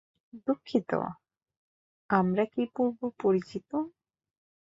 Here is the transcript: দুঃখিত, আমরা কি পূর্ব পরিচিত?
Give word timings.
দুঃখিত, 0.47 0.91
আমরা 2.09 2.43
কি 2.45 2.63
পূর্ব 2.75 2.99
পরিচিত? 3.19 3.69